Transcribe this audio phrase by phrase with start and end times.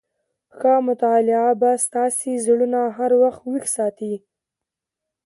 [0.57, 4.13] ښه مطالعه به ستاسي زړونه هر وخت ويښ ساتي.